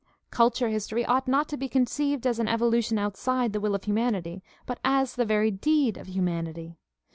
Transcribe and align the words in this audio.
Culture 0.31 0.69
history 0.69 1.05
ought 1.05 1.27
not 1.27 1.47
to 1.49 1.57
be 1.57 1.69
conceived 1.69 2.25
as 2.25 2.39
an 2.39 2.47
evolution 2.47 2.97
outside 2.97 3.53
the 3.53 3.59
will 3.59 3.75
of 3.75 3.83
humanity, 3.83 4.41
but 4.65 4.79
as 4.83 5.13
the 5.13 5.25
very 5.25 5.51
deed 5.51 5.95
of 5.95 6.07
humanity. 6.09 6.79